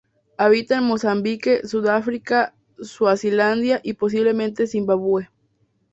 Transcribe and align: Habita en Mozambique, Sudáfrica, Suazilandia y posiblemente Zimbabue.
Habita 0.39 0.77
en 0.79 0.85
Mozambique, 0.85 1.63
Sudáfrica, 1.67 2.55
Suazilandia 2.79 3.81
y 3.83 3.93
posiblemente 3.93 4.65
Zimbabue. 4.65 5.29